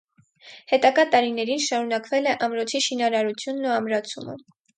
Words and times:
Հետագա 0.69 1.03
տարիներին 1.15 1.61
շարունակվել 1.65 2.31
է 2.33 2.33
ամրոցի 2.49 2.83
շինարարությունն 2.87 3.71
ու 3.71 3.75
ամրացումը։ 3.77 4.39